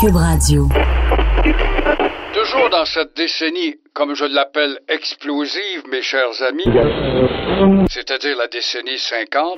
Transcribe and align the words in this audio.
Cube 0.00 0.16
Radio. 0.16 0.68
Toujours 2.32 2.70
dans 2.70 2.84
cette 2.84 3.16
décennie, 3.16 3.74
comme 3.94 4.14
je 4.14 4.26
l'appelle, 4.26 4.78
explosive, 4.88 5.82
mes 5.90 6.02
chers 6.02 6.40
amis, 6.48 6.62
c'est-à-dire 7.90 8.36
la 8.38 8.46
décennie 8.46 8.98
50. 8.98 9.56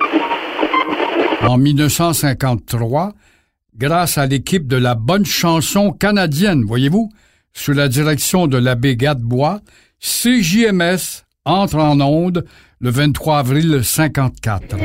En 1.47 1.57
1953, 1.57 3.13
grâce 3.75 4.17
à 4.17 4.25
l'équipe 4.25 4.67
de 4.67 4.77
la 4.77 4.95
bonne 4.95 5.25
chanson 5.25 5.91
canadienne, 5.91 6.63
voyez-vous, 6.65 7.09
sous 7.53 7.73
la 7.73 7.87
direction 7.87 8.47
de 8.47 8.57
l'abbé 8.57 8.95
Gadebois, 8.95 9.59
CJMS 9.99 11.23
entre 11.45 11.77
en 11.77 12.01
onde 12.01 12.45
le 12.79 12.89
23 12.89 13.37
avril 13.37 13.83
54. 13.83 14.75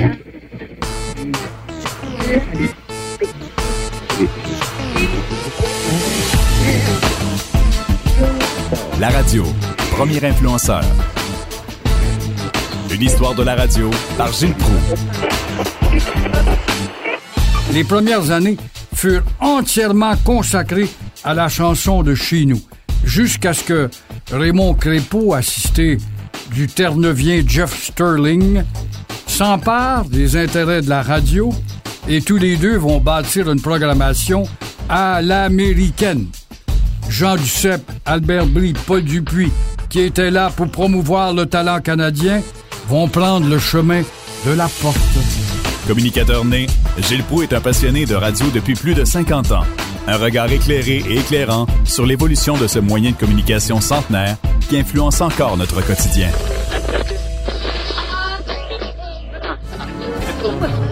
La 9.06 9.12
radio, 9.12 9.44
premier 9.92 10.24
influenceur. 10.24 10.82
Une 12.92 13.02
histoire 13.02 13.36
de 13.36 13.44
la 13.44 13.54
radio 13.54 13.88
par 14.18 14.32
Gilles 14.32 14.52
Proux. 14.54 14.72
Les 17.72 17.84
premières 17.84 18.32
années 18.32 18.56
furent 18.96 19.22
entièrement 19.38 20.14
consacrées 20.24 20.88
à 21.22 21.34
la 21.34 21.48
chanson 21.48 22.02
de 22.02 22.16
chez 22.16 22.46
nous, 22.46 22.60
jusqu'à 23.04 23.54
ce 23.54 23.62
que 23.62 23.90
Raymond 24.32 24.74
Crépeau, 24.74 25.34
assisté 25.34 25.98
du 26.52 26.66
Terre-Neuvien 26.66 27.44
Jeff 27.46 27.80
Sterling, 27.80 28.64
s'empare 29.28 30.06
des 30.06 30.36
intérêts 30.36 30.82
de 30.82 30.88
la 30.88 31.02
radio 31.02 31.52
et 32.08 32.22
tous 32.22 32.38
les 32.38 32.56
deux 32.56 32.76
vont 32.76 32.98
bâtir 32.98 33.52
une 33.52 33.60
programmation 33.60 34.48
à 34.88 35.22
l'américaine. 35.22 36.26
Jean 37.08 37.36
Duceppe, 37.36 37.90
Albert 38.04 38.46
Brie, 38.46 38.74
Paul 38.86 39.02
Dupuis, 39.02 39.52
qui 39.88 40.00
étaient 40.00 40.30
là 40.30 40.50
pour 40.54 40.68
promouvoir 40.68 41.32
le 41.32 41.46
talent 41.46 41.80
canadien, 41.80 42.42
vont 42.88 43.08
prendre 43.08 43.48
le 43.48 43.58
chemin 43.58 44.02
de 44.46 44.52
la 44.52 44.68
porte. 44.80 44.98
Communicateur 45.86 46.44
né, 46.44 46.66
Gilles 46.98 47.22
Proux 47.24 47.42
est 47.42 47.52
un 47.52 47.60
passionné 47.60 48.06
de 48.06 48.14
radio 48.14 48.46
depuis 48.52 48.74
plus 48.74 48.94
de 48.94 49.04
50 49.04 49.52
ans. 49.52 49.64
Un 50.08 50.16
regard 50.16 50.50
éclairé 50.50 51.02
et 51.08 51.18
éclairant 51.18 51.66
sur 51.84 52.06
l'évolution 52.06 52.56
de 52.56 52.66
ce 52.66 52.78
moyen 52.78 53.10
de 53.10 53.16
communication 53.16 53.80
centenaire 53.80 54.36
qui 54.68 54.78
influence 54.78 55.20
encore 55.20 55.56
notre 55.56 55.84
quotidien. 55.84 56.28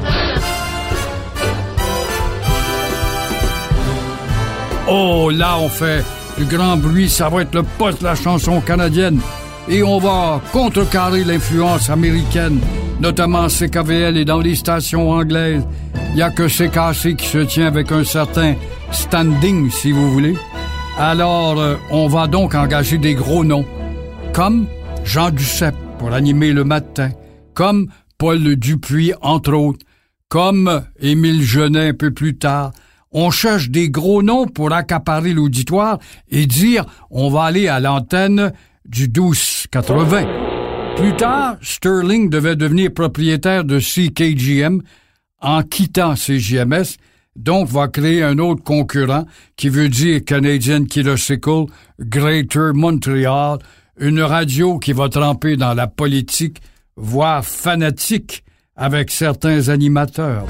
Oh, 4.87 5.31
là, 5.31 5.59
on 5.59 5.69
fait 5.69 6.05
du 6.37 6.45
grand 6.45 6.77
bruit, 6.77 7.09
ça 7.09 7.31
va 7.31 7.43
être 7.43 7.55
le 7.55 7.63
poste 7.63 8.01
de 8.01 8.05
la 8.05 8.15
chanson 8.15 8.61
canadienne. 8.61 9.19
Et 9.67 9.83
on 9.83 9.99
va 9.99 10.43
contrecarrer 10.53 11.25
l'influence 11.25 11.89
américaine, 11.89 12.61
notamment 13.01 13.49
CKVL 13.49 14.19
et 14.19 14.27
dans 14.27 14.41
les 14.41 14.55
stations 14.55 15.11
anglaises. 15.11 15.67
Il 16.11 16.17
n'y 16.17 16.23
a 16.23 16.31
que 16.31 16.49
CKC 16.49 17.17
qui 17.17 17.27
se 17.27 17.39
tient 17.39 17.67
avec 17.67 17.93
un 17.93 18.05
certain 18.05 18.57
standing, 18.93 19.71
si 19.71 19.91
vous 19.91 20.13
voulez. 20.13 20.37
Alors, 20.99 21.59
euh, 21.59 21.77
on 21.91 22.07
va 22.07 22.27
donc 22.27 22.55
engager 22.55 22.99
des 22.99 23.15
gros 23.15 23.43
noms, 23.43 23.65
comme 24.35 24.67
Jean 25.03 25.31
Duceppe 25.31 25.75
pour 25.99 26.13
animer 26.13 26.53
le 26.53 26.65
matin, 26.65 27.09
comme 27.55 27.89
Paul 28.19 28.57
Dupuis, 28.57 29.15
entre 29.23 29.55
autres, 29.55 29.85
comme 30.29 30.85
Émile 31.01 31.43
Genet 31.43 31.89
un 31.89 31.95
peu 31.95 32.11
plus 32.11 32.37
tard, 32.37 32.73
on 33.15 33.31
cherche 33.31 33.71
des 33.71 33.89
gros 33.89 34.23
noms 34.23 34.47
pour 34.47 34.73
accaparer 34.73 35.33
l'auditoire 35.33 35.99
et 36.29 36.45
dire 36.47 36.85
on 37.11 37.31
va 37.31 37.45
aller 37.45 37.69
à 37.69 37.81
l'antenne 37.81 38.53
du 38.85 39.05
1280. 39.05 40.27
Plus 40.97 41.17
tard, 41.17 41.57
Sterling 41.63 42.29
devait 42.29 42.57
devenir 42.57 42.93
propriétaire 42.93 43.65
de 43.65 43.79
CKGM 43.79 44.83
en 45.41 45.63
quittant 45.63 46.17
CGMS, 46.17 46.97
donc 47.37 47.69
va 47.69 47.89
créer 47.89 48.23
un 48.23 48.39
autre 48.39 48.63
concurrent 48.63 49.27
qui 49.57 49.69
veut 49.69 49.89
dire 49.89 50.25
Canadian 50.25 50.85
Kilosicle, 50.85 51.67
Greater 52.01 52.75
Montreal, 52.75 53.59
une 53.99 54.21
radio 54.21 54.79
qui 54.79 54.93
va 54.93 55.09
tremper 55.09 55.57
dans 55.57 55.75
la 55.75 55.87
politique, 55.87 56.59
voire 56.97 57.45
fanatique, 57.45 58.45
avec 58.77 59.11
certains 59.11 59.69
animateurs. 59.69 60.47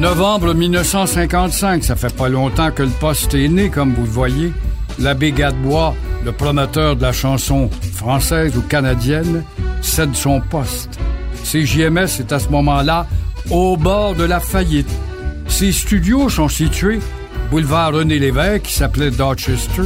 Novembre 0.00 0.54
1955, 0.54 1.84
ça 1.84 1.94
fait 1.94 2.16
pas 2.16 2.30
longtemps 2.30 2.70
que 2.70 2.82
le 2.82 2.88
poste 2.88 3.34
est 3.34 3.48
né, 3.48 3.68
comme 3.68 3.92
vous 3.92 4.04
le 4.04 4.08
voyez. 4.08 4.52
L'abbé 4.98 5.30
Gadebois, 5.30 5.94
le 6.24 6.32
promoteur 6.32 6.96
de 6.96 7.02
la 7.02 7.12
chanson 7.12 7.68
française 7.92 8.56
ou 8.56 8.62
canadienne, 8.62 9.44
cède 9.82 10.14
son 10.14 10.40
poste. 10.40 10.98
CJMS 11.44 12.18
est 12.18 12.32
à 12.32 12.38
ce 12.38 12.48
moment-là 12.48 13.06
au 13.50 13.76
bord 13.76 14.14
de 14.14 14.24
la 14.24 14.40
faillite. 14.40 14.88
Ses 15.48 15.70
studios 15.70 16.30
sont 16.30 16.48
situés 16.48 17.00
boulevard 17.50 17.92
René 17.92 18.18
Lévesque, 18.18 18.62
qui 18.62 18.72
s'appelait 18.72 19.10
Dorchester, 19.10 19.82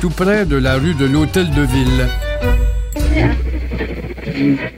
tout 0.00 0.10
près 0.10 0.46
de 0.46 0.54
la 0.54 0.74
rue 0.76 0.94
de 0.94 1.04
l'Hôtel 1.04 1.50
de 1.50 1.62
Ville. 1.62 2.08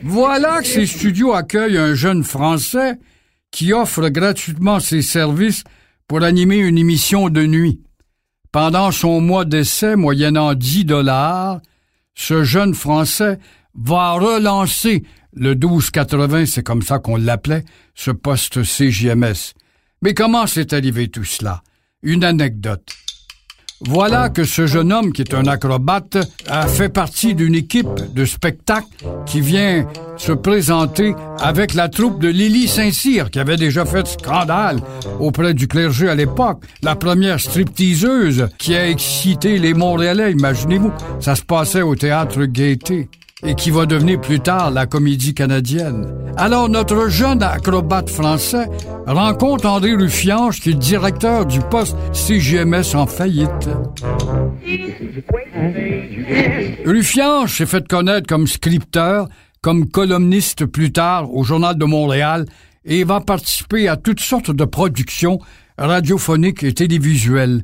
Voilà 0.02 0.62
que 0.62 0.66
ces 0.66 0.86
studios 0.86 1.34
accueillent 1.34 1.76
un 1.76 1.92
jeune 1.92 2.24
Français 2.24 2.96
qui 3.50 3.72
offre 3.72 4.08
gratuitement 4.08 4.80
ses 4.80 5.02
services 5.02 5.64
pour 6.06 6.22
animer 6.22 6.56
une 6.56 6.78
émission 6.78 7.28
de 7.28 7.46
nuit. 7.46 7.80
Pendant 8.52 8.90
son 8.90 9.20
mois 9.20 9.44
d'essai, 9.44 9.96
moyennant 9.96 10.54
10 10.54 10.84
dollars, 10.84 11.60
ce 12.14 12.42
jeune 12.42 12.74
Français 12.74 13.38
va 13.74 14.12
relancer 14.12 15.04
le 15.32 15.54
1280, 15.54 16.46
c'est 16.46 16.62
comme 16.62 16.82
ça 16.82 16.98
qu'on 16.98 17.16
l'appelait, 17.16 17.64
ce 17.94 18.10
poste 18.10 18.62
CJMS. 18.62 19.54
Mais 20.02 20.14
comment 20.14 20.46
s'est 20.46 20.74
arrivé 20.74 21.08
tout 21.08 21.24
cela? 21.24 21.62
Une 22.02 22.24
anecdote. 22.24 22.92
Voilà 23.88 24.28
que 24.28 24.44
ce 24.44 24.66
jeune 24.66 24.92
homme, 24.92 25.12
qui 25.12 25.22
est 25.22 25.34
un 25.34 25.46
acrobate, 25.46 26.18
a 26.46 26.66
fait 26.66 26.90
partie 26.90 27.34
d'une 27.34 27.54
équipe 27.54 28.12
de 28.14 28.24
spectacle 28.26 28.88
qui 29.24 29.40
vient 29.40 29.86
se 30.18 30.32
présenter 30.32 31.14
avec 31.38 31.72
la 31.72 31.88
troupe 31.88 32.20
de 32.20 32.28
Lily 32.28 32.68
Saint-Cyr, 32.68 33.30
qui 33.30 33.38
avait 33.38 33.56
déjà 33.56 33.86
fait 33.86 34.06
scandale 34.06 34.80
auprès 35.18 35.54
du 35.54 35.66
clergé 35.66 36.08
à 36.08 36.14
l'époque. 36.14 36.62
La 36.82 36.94
première 36.94 37.40
stripteaseuse 37.40 38.48
qui 38.58 38.74
a 38.74 38.88
excité 38.88 39.58
les 39.58 39.72
Montréalais, 39.72 40.32
imaginez-vous. 40.32 40.92
Ça 41.18 41.34
se 41.34 41.42
passait 41.42 41.82
au 41.82 41.96
théâtre 41.96 42.44
Gaieté 42.44 43.08
et 43.42 43.54
qui 43.54 43.70
va 43.70 43.86
devenir 43.86 44.20
plus 44.20 44.40
tard 44.40 44.70
la 44.70 44.86
comédie 44.86 45.34
canadienne. 45.34 46.06
Alors 46.36 46.68
notre 46.68 47.08
jeune 47.08 47.42
acrobate 47.42 48.10
français 48.10 48.66
rencontre 49.06 49.66
André 49.66 49.94
Ruffiange, 49.94 50.60
qui 50.60 50.70
est 50.70 50.74
directeur 50.74 51.46
du 51.46 51.60
poste 51.60 51.96
CGMS 52.12 52.94
en 52.94 53.06
faillite. 53.06 53.68
Ruffiange 56.84 57.56
s'est 57.56 57.66
fait 57.66 57.86
connaître 57.86 58.26
comme 58.26 58.46
scripteur, 58.46 59.28
comme 59.62 59.88
columniste 59.88 60.66
plus 60.66 60.92
tard 60.92 61.34
au 61.34 61.44
Journal 61.44 61.76
de 61.76 61.84
Montréal 61.84 62.46
et 62.84 63.04
va 63.04 63.20
participer 63.20 63.88
à 63.88 63.96
toutes 63.96 64.20
sortes 64.20 64.50
de 64.50 64.64
productions 64.64 65.38
radiophoniques 65.76 66.62
et 66.62 66.72
télévisuelles. 66.72 67.62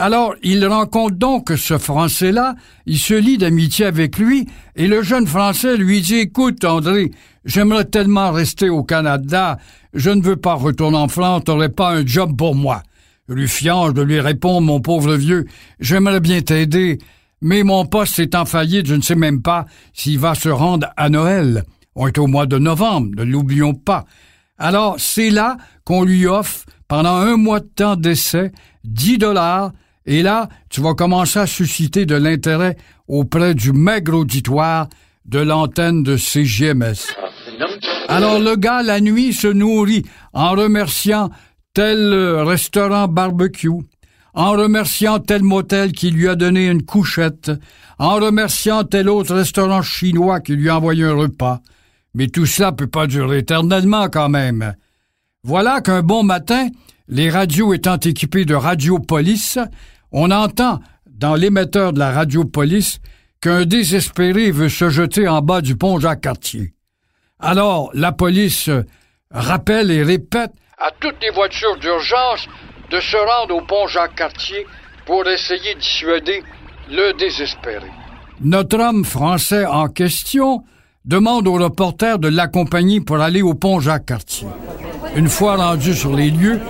Alors, 0.00 0.36
il 0.44 0.64
rencontre 0.64 1.16
donc 1.16 1.50
ce 1.56 1.76
Français-là, 1.76 2.54
il 2.86 3.00
se 3.00 3.14
lie 3.14 3.36
d'amitié 3.36 3.84
avec 3.84 4.16
lui, 4.16 4.46
et 4.76 4.86
le 4.86 5.02
jeune 5.02 5.26
Français 5.26 5.76
lui 5.76 6.02
dit, 6.02 6.18
écoute, 6.18 6.64
André, 6.64 7.10
j'aimerais 7.44 7.84
tellement 7.84 8.30
rester 8.30 8.68
au 8.68 8.84
Canada, 8.84 9.58
je 9.94 10.10
ne 10.10 10.22
veux 10.22 10.36
pas 10.36 10.54
retourner 10.54 10.98
en 10.98 11.08
France, 11.08 11.42
t'aurais 11.46 11.68
pas 11.68 11.96
un 11.96 12.06
job 12.06 12.36
pour 12.36 12.54
moi. 12.54 12.84
Ruffiange 13.28 13.92
de 13.92 14.02
lui 14.02 14.20
répondre, 14.20 14.60
mon 14.60 14.80
pauvre 14.80 15.16
vieux, 15.16 15.46
j'aimerais 15.80 16.20
bien 16.20 16.42
t'aider, 16.42 16.98
mais 17.42 17.64
mon 17.64 17.84
poste 17.84 18.20
est 18.20 18.36
en 18.36 18.44
faillite, 18.44 18.86
je 18.86 18.94
ne 18.94 19.02
sais 19.02 19.16
même 19.16 19.42
pas 19.42 19.66
s'il 19.94 20.20
va 20.20 20.36
se 20.36 20.48
rendre 20.48 20.86
à 20.96 21.08
Noël. 21.08 21.64
On 21.96 22.06
est 22.06 22.18
au 22.18 22.28
mois 22.28 22.46
de 22.46 22.58
novembre, 22.58 23.16
ne 23.16 23.24
l'oublions 23.24 23.74
pas. 23.74 24.04
Alors, 24.58 24.94
c'est 24.98 25.30
là 25.30 25.56
qu'on 25.82 26.04
lui 26.04 26.28
offre, 26.28 26.66
pendant 26.86 27.16
un 27.16 27.36
mois 27.36 27.58
de 27.58 27.66
temps 27.66 27.96
d'essai, 27.96 28.52
10 28.84 29.18
dollars, 29.18 29.72
et 30.08 30.22
là, 30.22 30.48
tu 30.70 30.80
vas 30.80 30.94
commencer 30.94 31.38
à 31.38 31.46
susciter 31.46 32.06
de 32.06 32.14
l'intérêt 32.14 32.78
auprès 33.08 33.54
du 33.54 33.72
maigre 33.72 34.14
auditoire 34.14 34.88
de 35.26 35.38
l'antenne 35.38 36.02
de 36.02 36.16
CGMS. 36.16 37.12
Alors 38.08 38.38
le 38.38 38.56
gars, 38.56 38.82
la 38.82 39.00
nuit, 39.00 39.34
se 39.34 39.48
nourrit 39.48 40.04
en 40.32 40.52
remerciant 40.52 41.28
tel 41.74 42.14
restaurant 42.14 43.06
barbecue, 43.06 43.68
en 44.32 44.52
remerciant 44.52 45.18
tel 45.18 45.42
motel 45.42 45.92
qui 45.92 46.10
lui 46.10 46.26
a 46.26 46.36
donné 46.36 46.68
une 46.68 46.84
couchette, 46.84 47.52
en 47.98 48.14
remerciant 48.14 48.84
tel 48.84 49.10
autre 49.10 49.34
restaurant 49.34 49.82
chinois 49.82 50.40
qui 50.40 50.54
lui 50.54 50.70
a 50.70 50.78
envoyé 50.78 51.04
un 51.04 51.16
repas. 51.16 51.60
Mais 52.14 52.28
tout 52.28 52.46
cela 52.46 52.72
peut 52.72 52.86
pas 52.86 53.06
durer 53.06 53.40
éternellement 53.40 54.08
quand 54.08 54.30
même. 54.30 54.74
Voilà 55.44 55.82
qu'un 55.82 56.02
bon 56.02 56.22
matin, 56.22 56.68
les 57.08 57.28
radios 57.28 57.74
étant 57.74 57.98
équipées 57.98 58.46
de 58.46 58.54
radiopolis, 58.54 59.58
on 60.12 60.30
entend 60.30 60.80
dans 61.06 61.34
l'émetteur 61.34 61.92
de 61.92 61.98
la 61.98 62.12
radiopolis 62.12 63.00
qu'un 63.40 63.64
désespéré 63.64 64.50
veut 64.50 64.68
se 64.68 64.88
jeter 64.88 65.28
en 65.28 65.42
bas 65.42 65.60
du 65.60 65.76
pont 65.76 65.98
Jacques-Cartier. 66.00 66.72
Alors, 67.38 67.90
la 67.94 68.12
police 68.12 68.70
rappelle 69.30 69.90
et 69.90 70.02
répète 70.02 70.52
à 70.78 70.90
toutes 71.00 71.20
les 71.22 71.30
voitures 71.30 71.76
d'urgence 71.78 72.46
de 72.90 73.00
se 73.00 73.16
rendre 73.16 73.56
au 73.56 73.66
pont 73.66 73.86
Jacques-Cartier 73.86 74.66
pour 75.06 75.26
essayer 75.26 75.74
de 75.74 75.80
dissuader 75.80 76.42
le 76.90 77.12
désespéré. 77.18 77.90
Notre 78.40 78.78
homme 78.78 79.04
français 79.04 79.66
en 79.66 79.88
question 79.88 80.64
demande 81.04 81.48
au 81.48 81.54
reporter 81.54 82.18
de 82.18 82.28
l'accompagner 82.28 83.00
pour 83.00 83.20
aller 83.20 83.42
au 83.42 83.54
pont 83.54 83.80
Jacques-Cartier. 83.80 84.48
Une 85.16 85.28
fois 85.28 85.56
rendu 85.56 85.94
sur 85.94 86.14
les 86.14 86.30
lieux, 86.30 86.60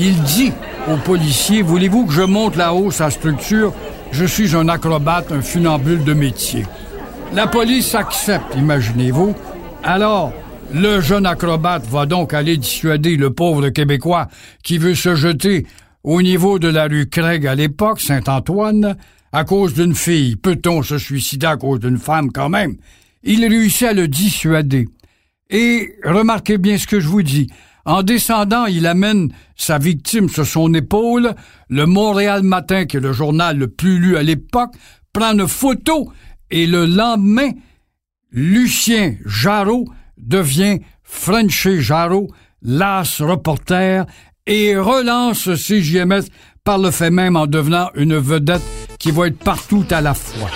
il 0.00 0.22
dit 0.22 0.52
au 0.90 0.96
policier, 0.96 1.60
voulez-vous 1.60 2.06
que 2.06 2.12
je 2.12 2.22
monte 2.22 2.56
là-haut 2.56 2.90
sa 2.90 3.10
structure? 3.10 3.74
Je 4.12 4.24
suis 4.24 4.56
un 4.56 4.68
acrobate, 4.68 5.30
un 5.30 5.42
funambule 5.42 6.04
de 6.04 6.14
métier. 6.14 6.64
La 7.34 7.46
police 7.46 7.94
accepte, 7.94 8.56
imaginez-vous. 8.56 9.34
Alors, 9.84 10.32
le 10.72 11.02
jeune 11.02 11.26
acrobate 11.26 11.86
va 11.86 12.06
donc 12.06 12.32
aller 12.32 12.56
dissuader 12.56 13.16
le 13.16 13.30
pauvre 13.30 13.68
Québécois 13.68 14.28
qui 14.64 14.78
veut 14.78 14.94
se 14.94 15.14
jeter 15.14 15.66
au 16.02 16.22
niveau 16.22 16.58
de 16.58 16.68
la 16.68 16.86
rue 16.86 17.08
Craig 17.08 17.46
à 17.46 17.54
l'époque, 17.54 18.00
Saint-Antoine, 18.00 18.96
à 19.32 19.44
cause 19.44 19.74
d'une 19.74 19.94
fille. 19.94 20.36
Peut-on 20.36 20.82
se 20.82 20.96
suicider 20.96 21.46
à 21.46 21.56
cause 21.56 21.78
d'une 21.78 21.98
femme 21.98 22.32
quand 22.32 22.48
même? 22.48 22.76
Il 23.22 23.46
réussit 23.46 23.88
à 23.88 23.92
le 23.92 24.08
dissuader. 24.08 24.88
Et 25.50 25.92
remarquez 26.04 26.56
bien 26.56 26.78
ce 26.78 26.86
que 26.86 27.00
je 27.00 27.08
vous 27.08 27.22
dis. 27.22 27.48
En 27.84 28.02
descendant, 28.02 28.66
il 28.66 28.86
amène 28.86 29.32
sa 29.56 29.78
victime 29.78 30.28
sur 30.28 30.46
son 30.46 30.72
épaule. 30.74 31.34
Le 31.68 31.86
Montréal 31.86 32.42
Matin, 32.42 32.84
qui 32.86 32.98
est 32.98 33.00
le 33.00 33.12
journal 33.12 33.56
le 33.56 33.68
plus 33.68 33.98
lu 33.98 34.16
à 34.16 34.22
l'époque, 34.22 34.74
prend 35.12 35.32
une 35.32 35.48
photo 35.48 36.12
et 36.50 36.66
le 36.66 36.86
lendemain, 36.86 37.50
Lucien 38.32 39.16
Jarreau 39.24 39.86
devient 40.18 40.80
Frenchy 41.02 41.80
Jarreau, 41.80 42.28
las 42.62 43.20
reporter, 43.20 44.04
et 44.46 44.76
relance 44.76 45.48
CJMS 45.48 46.28
par 46.64 46.78
le 46.78 46.90
fait 46.90 47.10
même 47.10 47.36
en 47.36 47.46
devenant 47.46 47.90
une 47.94 48.16
vedette 48.16 48.62
qui 48.98 49.10
va 49.10 49.28
être 49.28 49.38
partout 49.38 49.84
à 49.90 50.00
la 50.00 50.14
fois. 50.14 50.50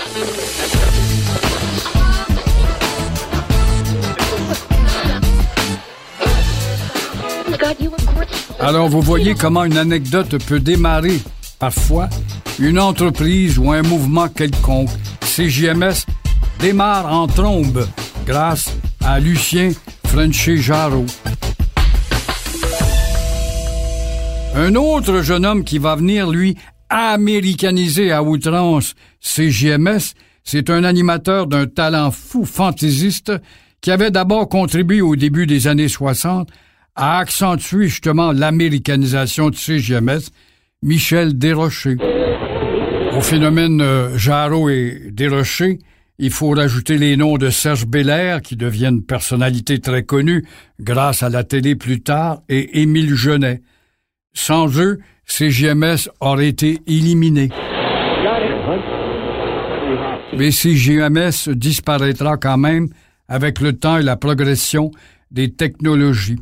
Alors 8.61 8.89
vous 8.89 9.01
voyez 9.01 9.35
comment 9.35 9.65
une 9.65 9.77
anecdote 9.77 10.43
peut 10.45 10.61
démarrer 10.61 11.21
parfois 11.59 12.09
une 12.59 12.79
entreprise 12.79 13.59
ou 13.59 13.73
un 13.73 13.83
mouvement 13.83 14.29
quelconque. 14.29 14.91
CJMS 15.21 16.07
démarre 16.61 17.13
en 17.13 17.27
trombe 17.27 17.87
grâce 18.25 18.71
à 19.05 19.19
Lucien 19.19 19.73
Frenchy 20.07 20.59
Jarreau. 20.59 21.07
Un 24.55 24.77
autre 24.77 25.23
jeune 25.23 25.45
homme 25.45 25.65
qui 25.65 25.79
va 25.79 25.97
venir, 25.97 26.31
lui, 26.31 26.57
américaniser 26.89 28.13
à 28.13 28.23
outrance 28.23 28.95
CJMS, 29.21 30.15
c'est 30.45 30.71
un 30.71 30.85
animateur 30.85 31.49
d'un 31.49 31.67
talent 31.67 32.13
fou 32.13 32.45
fantaisiste 32.45 33.33
qui 33.81 33.91
avait 33.91 34.13
d'abord 34.13 34.49
contribué 34.49 35.01
au 35.01 35.17
début 35.17 35.47
des 35.47 35.67
années 35.67 35.89
60 35.89 36.49
à 36.95 37.19
accentuer 37.19 37.89
justement 37.89 38.33
l'américanisation 38.33 39.51
de 39.51 39.57
CGMS, 39.57 40.31
Michel 40.83 41.39
Desrochers. 41.39 41.97
Au 43.17 43.21
phénomène 43.21 43.81
euh, 43.81 44.17
Jarreau 44.17 44.69
et 44.69 45.11
Desrochers, 45.11 45.79
il 46.19 46.31
faut 46.31 46.51
rajouter 46.51 46.97
les 46.97 47.17
noms 47.17 47.39
de 47.39 47.51
Serge 47.51 47.87
Belair, 47.87 48.41
qui 48.41 48.55
deviennent 48.55 49.03
personnalités 49.03 49.81
très 49.81 50.05
connues 50.05 50.45
grâce 50.81 51.23
à 51.23 51.29
la 51.29 51.43
télé 51.43 51.75
plus 51.75 52.03
tard, 52.03 52.43
et 52.49 52.83
Émile 52.83 53.15
Genet. 53.15 53.63
Sans 54.33 54.79
eux, 54.79 54.99
CGMS 55.27 56.09
aurait 56.21 56.49
été 56.49 56.81
éliminé. 56.87 57.49
Mais 60.37 60.51
CGMS 60.51 61.49
disparaîtra 61.49 62.37
quand 62.37 62.59
même 62.59 62.89
avec 63.29 63.61
le 63.61 63.73
temps 63.73 63.99
et 63.99 64.03
la 64.03 64.17
progression 64.17 64.91
des 65.31 65.53
technologies. 65.53 66.39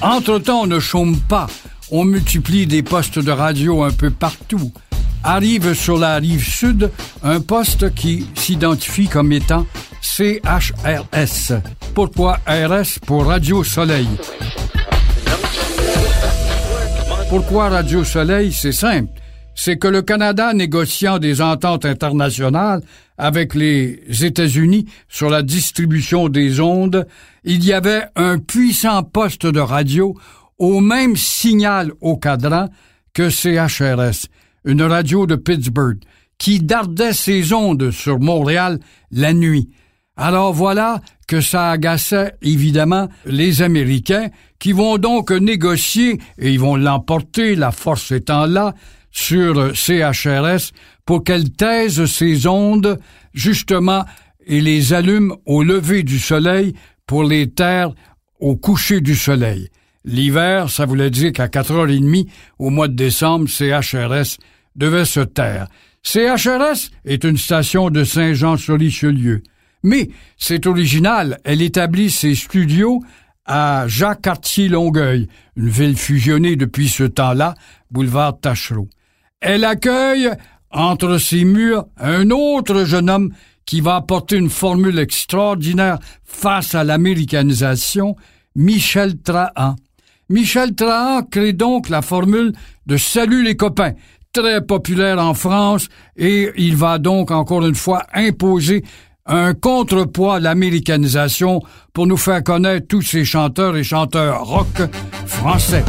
Entre-temps, 0.00 0.62
on 0.62 0.66
ne 0.66 0.78
chôme 0.78 1.16
pas. 1.16 1.46
On 1.90 2.04
multiplie 2.04 2.66
des 2.66 2.82
postes 2.82 3.18
de 3.18 3.30
radio 3.30 3.82
un 3.82 3.90
peu 3.90 4.10
partout. 4.10 4.72
Arrive 5.24 5.74
sur 5.74 5.98
la 5.98 6.16
rive 6.16 6.44
sud 6.44 6.90
un 7.22 7.40
poste 7.40 7.94
qui 7.94 8.26
s'identifie 8.34 9.08
comme 9.08 9.32
étant 9.32 9.66
CHRS. 10.00 11.52
Pourquoi 11.94 12.38
RS 12.46 13.00
pour 13.04 13.26
Radio 13.26 13.64
Soleil? 13.64 14.08
Pourquoi 17.28 17.68
Radio 17.68 18.04
Soleil? 18.04 18.52
C'est 18.52 18.72
simple. 18.72 19.10
C'est 19.60 19.76
que 19.76 19.88
le 19.88 20.02
Canada, 20.02 20.54
négociant 20.54 21.18
des 21.18 21.42
ententes 21.42 21.84
internationales 21.84 22.80
avec 23.16 23.56
les 23.56 24.00
États-Unis 24.24 24.86
sur 25.08 25.30
la 25.30 25.42
distribution 25.42 26.28
des 26.28 26.60
ondes, 26.60 27.08
il 27.42 27.64
y 27.64 27.72
avait 27.72 28.04
un 28.14 28.38
puissant 28.38 29.02
poste 29.02 29.46
de 29.46 29.58
radio 29.58 30.14
au 30.58 30.78
même 30.78 31.16
signal 31.16 31.90
au 32.00 32.16
cadran 32.16 32.68
que 33.12 33.30
CHRS, 33.30 34.28
une 34.64 34.82
radio 34.82 35.26
de 35.26 35.34
Pittsburgh, 35.34 35.98
qui 36.38 36.60
dardait 36.60 37.12
ses 37.12 37.52
ondes 37.52 37.90
sur 37.90 38.20
Montréal 38.20 38.78
la 39.10 39.32
nuit. 39.32 39.70
Alors 40.16 40.52
voilà 40.52 41.00
que 41.26 41.40
ça 41.40 41.72
agaçait 41.72 42.34
évidemment 42.42 43.08
les 43.26 43.60
Américains 43.62 44.28
qui 44.60 44.70
vont 44.70 44.98
donc 44.98 45.32
négocier 45.32 46.20
et 46.38 46.52
ils 46.52 46.60
vont 46.60 46.76
l'emporter, 46.76 47.56
la 47.56 47.72
force 47.72 48.12
étant 48.12 48.46
là, 48.46 48.74
sur 49.18 49.76
CHRS 49.76 50.72
pour 51.04 51.24
qu'elle 51.24 51.50
taise 51.50 52.06
ses 52.06 52.46
ondes 52.46 52.98
justement 53.34 54.04
et 54.46 54.60
les 54.60 54.92
allume 54.92 55.34
au 55.44 55.62
lever 55.62 56.02
du 56.02 56.18
soleil 56.18 56.74
pour 57.06 57.24
les 57.24 57.50
taire 57.50 57.90
au 58.38 58.56
coucher 58.56 59.00
du 59.00 59.16
soleil. 59.16 59.68
L'hiver, 60.04 60.70
ça 60.70 60.86
voulait 60.86 61.10
dire 61.10 61.32
qu'à 61.32 61.48
4h30 61.48 62.28
au 62.58 62.70
mois 62.70 62.88
de 62.88 62.94
décembre, 62.94 63.48
CHRS 63.48 64.38
devait 64.76 65.04
se 65.04 65.20
taire. 65.20 65.66
CHRS 66.02 66.90
est 67.04 67.24
une 67.24 67.36
station 67.36 67.90
de 67.90 68.04
Saint-Jean-sur-Richelieu. 68.04 69.42
Mais 69.82 70.08
c'est 70.36 70.66
original, 70.66 71.38
elle 71.44 71.60
établit 71.60 72.10
ses 72.10 72.34
studios 72.34 73.02
à 73.44 73.84
Jacques-Cartier-Longueuil, 73.88 75.28
une 75.56 75.68
ville 75.68 75.96
fusionnée 75.96 76.56
depuis 76.56 76.88
ce 76.88 77.04
temps-là, 77.04 77.54
boulevard 77.90 78.38
Tachereau. 78.40 78.88
Elle 79.40 79.64
accueille 79.64 80.30
entre 80.70 81.18
ses 81.18 81.44
murs 81.44 81.86
un 81.96 82.30
autre 82.30 82.84
jeune 82.84 83.08
homme 83.08 83.32
qui 83.64 83.80
va 83.80 83.96
apporter 83.96 84.36
une 84.36 84.50
formule 84.50 84.98
extraordinaire 84.98 85.98
face 86.24 86.74
à 86.74 86.84
l'américanisation, 86.84 88.16
Michel 88.56 89.20
Trahan. 89.20 89.76
Michel 90.28 90.74
Trahan 90.74 91.22
crée 91.22 91.52
donc 91.52 91.88
la 91.88 92.02
formule 92.02 92.52
de 92.86 92.96
Salut 92.96 93.44
les 93.44 93.56
copains, 93.56 93.92
très 94.32 94.60
populaire 94.60 95.18
en 95.18 95.34
France, 95.34 95.88
et 96.16 96.50
il 96.56 96.76
va 96.76 96.98
donc 96.98 97.30
encore 97.30 97.64
une 97.66 97.74
fois 97.74 98.04
imposer 98.12 98.82
un 99.26 99.54
contrepoids 99.54 100.36
à 100.36 100.40
l'américanisation 100.40 101.60
pour 101.92 102.06
nous 102.06 102.16
faire 102.16 102.42
connaître 102.42 102.88
tous 102.88 103.02
ces 103.02 103.24
chanteurs 103.24 103.76
et 103.76 103.84
chanteurs 103.84 104.44
rock 104.44 104.82
français. 105.26 105.84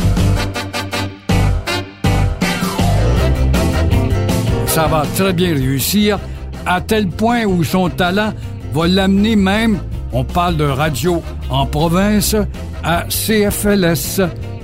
Ça 4.79 4.87
va 4.87 5.03
très 5.13 5.33
bien 5.33 5.55
réussir, 5.55 6.17
à 6.65 6.79
tel 6.79 7.09
point 7.09 7.43
où 7.43 7.65
son 7.65 7.89
talent 7.89 8.31
va 8.73 8.87
l'amener 8.87 9.35
même, 9.35 9.77
on 10.13 10.23
parle 10.23 10.55
de 10.55 10.63
radio 10.63 11.21
en 11.49 11.65
province, 11.65 12.33
à 12.81 13.03
CFLS. 13.09 14.21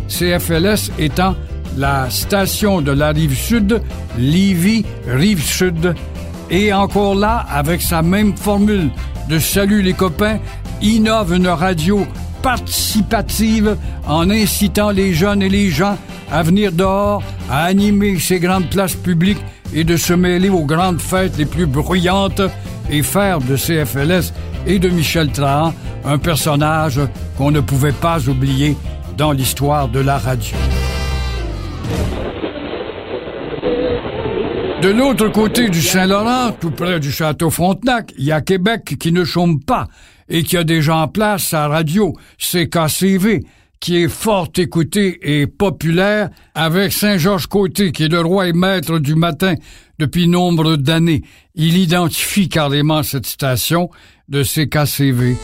CFLS 0.08 0.94
étant 1.00 1.36
la 1.76 2.10
station 2.10 2.82
de 2.82 2.94
la 2.94 3.10
rive 3.10 3.38
sud, 3.38 3.82
Livy 4.18 4.86
Rive 5.06 5.44
Sud. 5.44 5.94
Et 6.50 6.72
encore 6.72 7.16
là, 7.16 7.46
avec 7.52 7.82
sa 7.82 8.02
même 8.02 8.38
formule 8.38 8.92
de 9.28 9.38
salut 9.38 9.82
les 9.82 9.92
copains, 9.92 10.40
innove 10.82 11.34
une 11.34 11.50
radio 11.50 12.08
participative 12.42 13.76
en 14.08 14.30
incitant 14.30 14.92
les 14.92 15.14
jeunes 15.14 15.44
et 15.44 15.50
les 15.50 15.72
gens 15.72 15.98
à 16.32 16.42
venir 16.42 16.72
dehors, 16.72 17.22
à 17.52 17.66
animer 17.66 18.18
ces 18.18 18.40
grandes 18.40 18.70
places 18.70 18.96
publiques 18.96 19.44
et 19.74 19.84
de 19.84 19.98
se 19.98 20.14
mêler 20.14 20.50
aux 20.50 20.66
grandes 20.66 21.02
fêtes 21.02 21.38
les 21.38 21.46
plus 21.46 21.66
bruyantes 21.66 22.42
et 22.90 23.02
faire 23.04 23.40
de 23.40 23.56
CFLS 23.56 24.34
et 24.68 24.80
de 24.80 24.90
Michel 24.90 25.32
Trahan 25.32 25.74
un 26.06 26.18
personnage 26.18 27.02
qu'on 27.38 27.52
ne 27.52 27.60
pouvait 27.60 27.92
pas 27.92 28.28
oublier 28.30 28.78
dans 29.18 29.32
l'histoire 29.32 29.88
de 29.88 30.00
la 30.00 30.18
radio. 30.18 30.56
De 34.82 34.90
l'autre 34.90 35.30
côté 35.30 35.70
du 35.70 35.82
Saint-Laurent, 35.82 36.52
tout 36.60 36.70
près 36.70 37.00
du 37.00 37.12
château 37.12 37.50
Frontenac, 37.50 38.14
il 38.20 38.26
y 38.26 38.32
a 38.32 38.42
Québec 38.42 38.98
qui 39.00 39.12
ne 39.12 39.24
chôme 39.24 39.60
pas 39.60 39.88
et 40.30 40.44
qui 40.44 40.58
a 40.58 40.64
déjà 40.64 40.98
en 40.98 41.08
place 41.08 41.44
sa 41.46 41.68
radio 41.68 42.14
CKCV, 42.38 43.44
qui 43.86 43.98
est 43.98 44.10
fort 44.10 44.50
écouté 44.58 45.20
et 45.22 45.46
populaire, 45.46 46.32
avec 46.56 46.92
Saint-Georges-Côté, 46.92 47.92
qui 47.92 48.06
est 48.06 48.08
le 48.08 48.22
roi 48.22 48.48
et 48.48 48.52
maître 48.52 48.98
du 48.98 49.14
matin 49.14 49.54
depuis 50.00 50.28
nombre 50.28 50.76
d'années. 50.76 51.22
Il 51.54 51.78
identifie 51.78 52.50
carrément 52.50 53.04
cette 53.04 53.28
station 53.28 53.92
de 54.28 54.42
CKCV. 54.42 55.36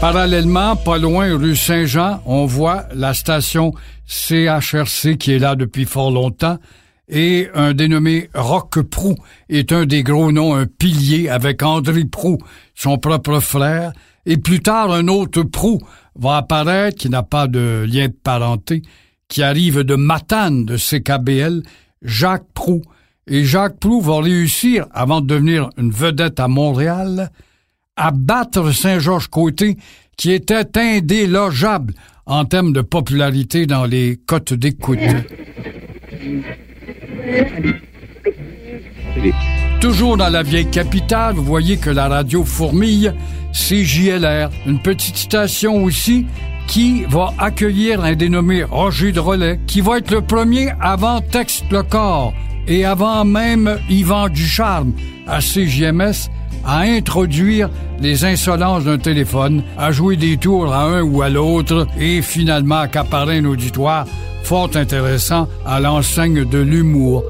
Parallèlement, 0.00 0.76
pas 0.76 0.98
loin, 0.98 1.36
rue 1.36 1.56
Saint-Jean, 1.56 2.22
on 2.24 2.46
voit 2.46 2.84
la 2.94 3.14
station 3.14 3.72
CHRC 4.06 5.16
qui 5.18 5.32
est 5.32 5.40
là 5.40 5.56
depuis 5.56 5.84
fort 5.84 6.12
longtemps 6.12 6.58
et 7.08 7.48
un 7.54 7.74
dénommé 7.74 8.30
Roch 8.34 8.80
Prou 8.82 9.16
est 9.48 9.72
un 9.72 9.84
des 9.84 10.04
gros 10.04 10.30
noms, 10.30 10.54
un 10.54 10.66
pilier 10.66 11.28
avec 11.28 11.62
André 11.62 12.04
Prou, 12.04 12.38
son 12.74 12.98
propre 12.98 13.40
frère, 13.40 13.92
et 14.26 14.36
plus 14.36 14.60
tard 14.60 14.92
un 14.92 15.08
autre 15.08 15.42
Prou 15.42 15.78
va 16.14 16.36
apparaître 16.38 16.98
qui 16.98 17.08
n'a 17.08 17.22
pas 17.22 17.46
de 17.46 17.84
lien 17.88 18.08
de 18.08 18.12
parenté, 18.12 18.82
qui 19.28 19.42
arrive 19.42 19.80
de 19.80 19.94
Matane 19.94 20.64
de 20.64 20.76
CKBL, 20.76 21.62
Jacques 22.02 22.52
Prou. 22.54 22.82
Et 23.26 23.44
Jacques 23.44 23.78
Prou 23.78 24.00
va 24.00 24.20
réussir, 24.20 24.86
avant 24.92 25.20
de 25.20 25.26
devenir 25.26 25.70
une 25.78 25.90
vedette 25.90 26.40
à 26.40 26.48
Montréal, 26.48 27.30
à 27.96 28.10
battre 28.10 28.72
Saint-Georges-Côté, 28.72 29.76
qui 30.16 30.32
était 30.32 30.66
indélogeable 30.76 31.94
en 32.26 32.44
termes 32.44 32.72
de 32.72 32.82
popularité 32.82 33.66
dans 33.66 33.84
les 33.84 34.20
cotes 34.26 34.54
d'écoute. 34.54 34.98
Toujours 39.82 40.16
dans 40.16 40.28
la 40.28 40.44
vieille 40.44 40.70
capitale, 40.70 41.34
vous 41.34 41.42
voyez 41.42 41.76
que 41.76 41.90
la 41.90 42.06
radio 42.06 42.44
fourmille, 42.44 43.12
c'est 43.52 43.82
JLR, 43.82 44.48
une 44.64 44.80
petite 44.80 45.16
station 45.16 45.82
aussi 45.82 46.24
qui 46.68 47.02
va 47.02 47.34
accueillir 47.36 48.04
un 48.04 48.14
dénommé 48.14 48.62
Roger 48.62 49.10
Drolet, 49.10 49.58
qui 49.66 49.80
va 49.80 49.98
être 49.98 50.12
le 50.12 50.20
premier 50.20 50.68
avant 50.80 51.20
Texte 51.20 51.64
le 51.72 51.82
Corps 51.82 52.32
et 52.68 52.84
avant 52.84 53.24
même 53.24 53.76
Yvan 53.90 54.28
Ducharme 54.28 54.92
à 55.26 55.40
CJMS 55.40 56.30
à 56.64 56.82
introduire 56.82 57.68
les 57.98 58.24
insolences 58.24 58.84
d'un 58.84 58.98
téléphone, 58.98 59.64
à 59.76 59.90
jouer 59.90 60.14
des 60.14 60.36
tours 60.36 60.72
à 60.72 60.84
un 60.84 61.02
ou 61.02 61.22
à 61.22 61.28
l'autre 61.28 61.88
et 61.98 62.22
finalement 62.22 62.78
accaparer 62.78 63.38
un 63.38 63.46
auditoire 63.46 64.06
fort 64.44 64.70
intéressant 64.76 65.48
à 65.66 65.80
l'enseigne 65.80 66.44
de 66.44 66.58
l'humour. 66.58 67.24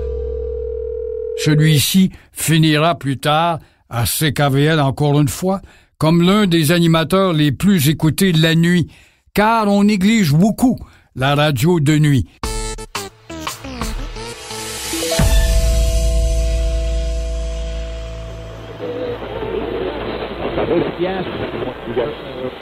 Celui-ci 1.45 2.11
finira 2.33 2.95
plus 2.95 3.19
tard 3.19 3.59
à 3.91 4.05
CKVL 4.05 4.79
encore 4.81 5.21
une 5.21 5.29
fois 5.29 5.61
comme 5.99 6.23
l'un 6.23 6.47
des 6.47 6.73
animateurs 6.73 7.33
les 7.33 7.53
plus 7.53 7.89
écoutés 7.89 8.33
de 8.33 8.43
la 8.43 8.57
nuit, 8.57 8.89
car 9.35 9.69
on 9.69 9.85
néglige 9.85 10.33
beaucoup 10.33 10.77
la 11.15 11.37
radio 11.37 11.79
de 11.79 11.97
nuit. 11.99 12.27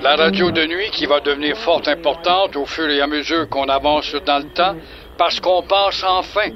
La 0.03 0.17
radio 0.17 0.51
de 0.51 0.67
nuit 0.67 0.91
qui 0.93 1.07
va 1.07 1.21
devenir 1.21 1.57
fort 1.57 1.83
importante 1.87 2.57
au 2.57 2.67
fur 2.67 2.89
et 2.91 3.01
à 3.01 3.07
mesure 3.07 3.49
qu'on 3.49 3.69
avance 3.69 4.15
dans 4.27 4.39
le 4.39 4.51
temps, 4.53 4.77
parce 5.17 5.41
qu'on 5.41 5.63
pense 5.63 6.05
enfin 6.07 6.51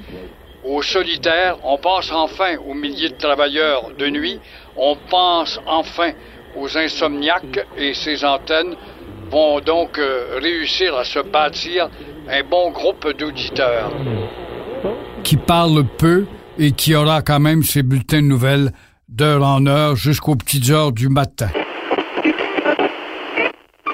aux 0.65 0.81
solitaires, 0.81 1.57
on 1.63 1.77
pense 1.77 2.11
enfin 2.11 2.57
aux 2.67 2.73
milliers 2.73 3.09
de 3.09 3.15
travailleurs 3.15 3.91
de 3.97 4.07
nuit, 4.07 4.39
on 4.75 4.97
pense 5.09 5.59
enfin 5.67 6.11
aux 6.55 6.77
insomniaques 6.77 7.65
et 7.77 7.93
ces 7.93 8.23
antennes 8.25 8.75
vont 9.29 9.59
donc 9.59 9.97
euh, 9.99 10.39
réussir 10.41 10.95
à 10.95 11.03
se 11.03 11.19
bâtir 11.19 11.89
un 12.29 12.43
bon 12.43 12.71
groupe 12.71 13.07
d'auditeurs. 13.17 13.91
Qui 15.23 15.37
parlent 15.37 15.85
peu 15.97 16.25
et 16.57 16.71
qui 16.71 16.95
aura 16.95 17.21
quand 17.21 17.39
même 17.39 17.63
ses 17.63 17.83
bulletins 17.83 18.21
de 18.21 18.27
nouvelles 18.27 18.71
d'heure 19.09 19.43
en 19.43 19.65
heure 19.65 19.95
jusqu'aux 19.95 20.35
petites 20.35 20.69
heures 20.69 20.91
du 20.91 21.09
matin. 21.09 21.49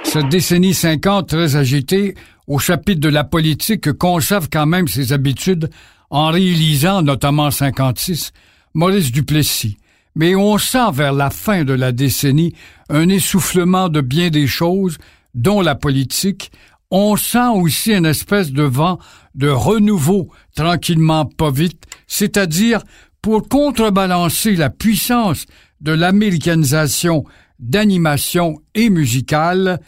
Cette 0.04 0.30
décennie 0.30 0.74
50 0.74 1.30
très 1.30 1.56
agitée 1.56 2.16
au 2.48 2.60
chapitre 2.60 3.00
de 3.00 3.10
la 3.10 3.24
politique 3.24 3.94
conserve 3.94 4.50
quand 4.52 4.66
même 4.66 4.88
ses 4.88 5.14
habitudes 5.14 5.70
en 6.12 6.30
réalisant, 6.30 7.02
notamment 7.02 7.46
en 7.46 7.52
56, 7.52 8.32
Maurice 8.74 9.12
Duplessis. 9.12 9.78
Mais 10.14 10.36
on 10.36 10.58
sent 10.58 10.92
vers 10.94 11.14
la 11.14 11.30
fin 11.30 11.64
de 11.64 11.74
la 11.74 11.94
décennie 11.94 12.54
un 12.90 13.08
essoufflement 13.10 13.90
de 13.90 14.02
bien 14.02 14.30
des 14.30 14.46
choses, 14.46 14.98
dont 15.34 15.62
la 15.62 15.74
politique. 15.76 16.52
On 16.92 17.16
sent 17.16 17.48
aussi 17.56 17.94
une 17.94 18.06
espèce 18.06 18.52
de 18.52 18.64
vent 18.64 19.00
de 19.34 19.48
renouveau, 19.48 20.30
tranquillement 20.56 21.26
pas 21.26 21.50
vite, 21.50 21.86
c'est-à-dire 22.06 22.84
pour 23.22 23.48
contrebalancer 23.48 24.58
la 24.58 24.70
puissance 24.70 25.46
de 25.80 25.94
l'américanisation 25.94 27.24
d'animation 27.60 28.62
et 28.76 28.90
musicale, 28.90 29.80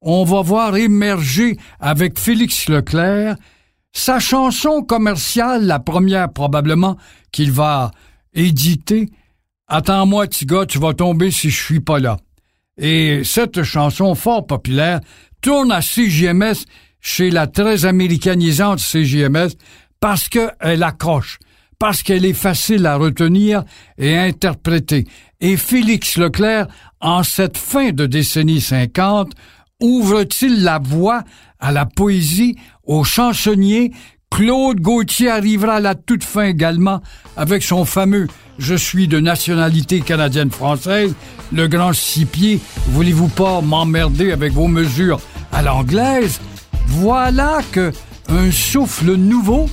on 0.00 0.22
va 0.24 0.42
voir 0.42 0.76
émerger 0.76 1.56
avec 1.80 2.18
Félix 2.18 2.68
Leclerc 2.68 3.36
sa 3.94 4.18
chanson 4.18 4.82
commerciale, 4.82 5.64
la 5.64 5.78
première 5.78 6.32
probablement 6.32 6.96
qu'il 7.32 7.52
va 7.52 7.92
éditer. 8.34 9.08
Attends-moi, 9.68 10.26
petit 10.26 10.44
gars, 10.44 10.66
tu 10.66 10.78
vas 10.78 10.92
tomber 10.92 11.30
si 11.30 11.48
je 11.48 11.62
suis 11.62 11.80
pas 11.80 12.00
là. 12.00 12.18
Et 12.76 13.22
cette 13.24 13.62
chanson 13.62 14.14
fort 14.14 14.46
populaire 14.46 15.00
tourne 15.40 15.72
à 15.72 15.80
CGMS 15.80 16.66
chez 17.00 17.30
la 17.30 17.46
très 17.46 17.86
américanisante 17.86 18.80
CGMS 18.80 19.50
parce 20.00 20.28
qu'elle 20.28 20.82
accroche 20.82 21.38
parce 21.78 22.02
qu'elle 22.02 22.24
est 22.24 22.32
facile 22.32 22.86
à 22.86 22.96
retenir 22.96 23.64
et 23.98 24.16
à 24.16 24.22
interpréter. 24.22 25.06
Et 25.40 25.56
Félix 25.56 26.16
Leclerc, 26.16 26.66
en 27.00 27.22
cette 27.22 27.58
fin 27.58 27.90
de 27.90 28.06
décennie 28.06 28.60
50, 28.60 29.32
ouvre-t-il 29.80 30.62
la 30.62 30.78
voie 30.78 31.24
à 31.58 31.72
la 31.72 31.84
poésie, 31.84 32.56
au 32.86 33.04
chansonnier 33.04 33.92
Claude 34.30 34.80
Gauthier 34.80 35.30
arrivera 35.30 35.74
à 35.74 35.80
la 35.80 35.94
toute 35.94 36.24
fin 36.24 36.46
également 36.46 37.00
avec 37.36 37.62
son 37.62 37.84
fameux 37.84 38.26
Je 38.58 38.74
suis 38.74 39.06
de 39.06 39.20
nationalité 39.20 40.00
canadienne-française, 40.00 41.14
le 41.52 41.68
grand 41.68 41.92
six 41.92 42.24
pieds, 42.24 42.60
voulez-vous 42.88 43.28
pas 43.28 43.60
m'emmerder 43.60 44.32
avec 44.32 44.52
vos 44.52 44.68
mesures 44.68 45.20
à 45.52 45.62
l'anglaise? 45.62 46.40
Voilà 46.88 47.60
que 47.72 47.92
un 48.28 48.50
souffle 48.50 49.14
nouveau 49.14 49.68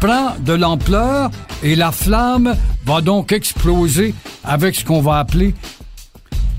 prend 0.00 0.34
de 0.40 0.54
l'ampleur 0.54 1.30
et 1.62 1.76
la 1.76 1.92
flamme 1.92 2.56
va 2.84 3.00
donc 3.00 3.32
exploser 3.32 4.14
avec 4.42 4.74
ce 4.74 4.84
qu'on 4.84 5.02
va 5.02 5.18
appeler 5.18 5.54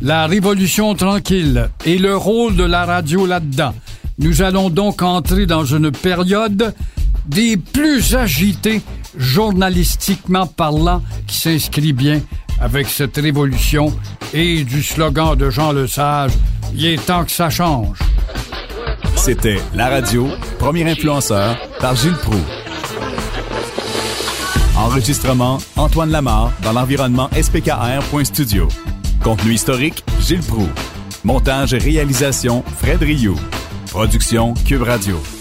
la 0.01 0.25
révolution 0.25 0.96
tranquille 0.96 1.70
et 1.86 1.98
le 1.98 2.15
rôle 2.15 2.55
de 2.55 2.63
la 2.63 2.86
radio 2.86 3.25
là-dedans. 3.25 3.74
Nous 4.22 4.44
allons 4.44 4.70
donc 4.70 5.01
entrer 5.01 5.48
dans 5.48 5.66
une 5.66 5.92
période 5.92 6.75
des 7.25 7.58
plus 7.58 8.16
agitées 8.16 8.82
journalistiquement 9.18 10.46
parlant 10.46 11.01
qui 11.25 11.38
s'inscrit 11.38 11.92
bien 11.92 12.22
avec 12.60 12.88
cette 12.88 13.18
révolution 13.18 13.92
et 14.32 14.63
du 14.63 14.84
slogan 14.84 15.36
de 15.36 15.50
Jean 15.50 15.72
Lesage, 15.72 16.34
il 16.75 16.86
est 16.86 17.04
temps 17.04 17.25
que 17.25 17.32
ça 17.32 17.50
change. 17.50 17.98
C'était 19.16 19.60
La 19.74 19.90
Radio, 19.90 20.28
premier 20.60 20.88
influenceur 20.90 21.58
par 21.80 21.96
Gilles 21.96 22.13
Proux. 22.13 22.46
Enregistrement 24.78 25.58
Antoine 25.75 26.12
Lamar 26.12 26.51
dans 26.62 26.74
l'environnement 26.74 27.30
spkr.studio. 27.34 28.68
Contenu 29.24 29.54
historique 29.54 30.04
Gilles 30.20 30.44
Proux. 30.44 30.70
Montage 31.24 31.74
et 31.74 31.80
réalisation 31.80 32.63
Fred 32.78 33.01
Rioux. 33.01 33.38
Production 33.91 34.53
Cube 34.65 34.83
Radio. 34.83 35.40